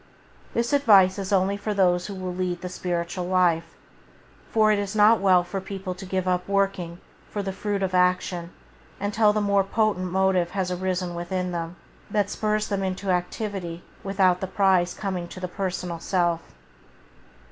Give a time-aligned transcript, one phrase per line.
[0.55, 3.75] This advice is only for those who will to lead the spiritual life,
[4.49, 7.93] for it is not well for people to give up working for the fruit of
[7.93, 8.49] action
[8.99, 11.75] until the more potent motive has arisen within them,
[12.09, 16.41] that spurs them into activity without the prize coming to the personal self.